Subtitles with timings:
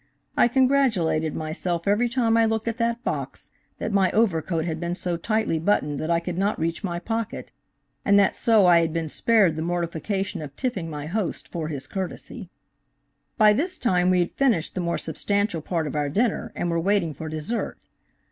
[0.35, 4.95] I congratulated myself every time I looked at that box that my overcoat had been
[4.95, 7.51] so tightly buttoned that I could not reach my pocket,
[8.03, 11.85] and that so I had been spared the mortificatlon of tipping my host for his
[11.85, 12.49] courtesy."
[13.37, 16.79] By this time we had finished the more substantial part of our dinner, and were
[16.79, 17.77] waiting for dessert.